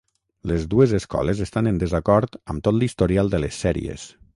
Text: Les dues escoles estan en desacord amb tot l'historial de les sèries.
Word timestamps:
Les 0.51 0.63
dues 0.71 0.93
escoles 0.99 1.43
estan 1.47 1.71
en 1.73 1.77
desacord 1.85 2.41
amb 2.55 2.67
tot 2.69 2.81
l'historial 2.81 3.35
de 3.37 3.47
les 3.47 3.67
sèries. 3.67 4.15